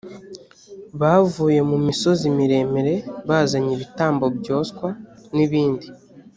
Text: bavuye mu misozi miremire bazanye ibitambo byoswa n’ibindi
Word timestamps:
bavuye 0.99 1.59
mu 1.69 1.77
misozi 1.87 2.25
miremire 2.37 2.95
bazanye 3.29 3.71
ibitambo 3.73 4.25
byoswa 4.37 4.87
n’ibindi 5.35 5.87